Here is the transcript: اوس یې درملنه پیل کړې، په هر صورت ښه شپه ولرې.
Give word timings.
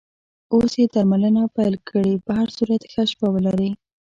اوس 0.53 0.71
یې 0.79 0.85
درملنه 0.93 1.43
پیل 1.55 1.75
کړې، 1.89 2.13
په 2.25 2.31
هر 2.39 2.49
صورت 2.57 2.81
ښه 2.91 3.03
شپه 3.11 3.27
ولرې. 3.33 3.69